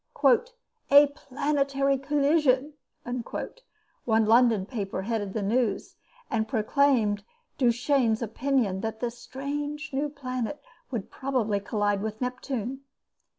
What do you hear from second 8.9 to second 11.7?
this strange new planet would probably